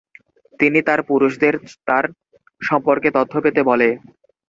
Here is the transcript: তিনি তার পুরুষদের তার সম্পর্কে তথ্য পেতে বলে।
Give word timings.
তিনি 0.59 0.79
তার 0.87 0.99
পুরুষদের 1.09 1.53
তার 1.87 2.05
সম্পর্কে 2.61 3.09
তথ্য 3.17 3.33
পেতে 3.43 3.61
বলে। 3.63 3.89